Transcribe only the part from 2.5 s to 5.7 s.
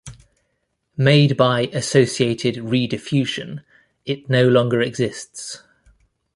Rediffusion, it no longer exists.